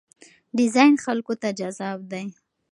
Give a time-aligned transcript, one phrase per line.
[0.57, 2.25] ډیزاین خلکو ته جذاب دی.